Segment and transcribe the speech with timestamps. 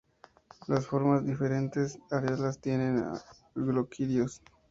[0.67, 3.05] Las formas diferentes areolas tienen
[3.53, 4.41] gloquidios.